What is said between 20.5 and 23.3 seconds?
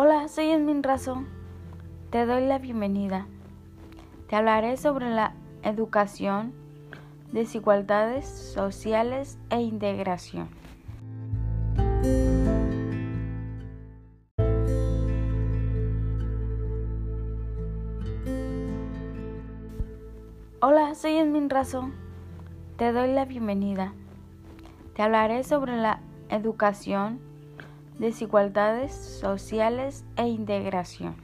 Hola, soy Esmin Razo. Te doy la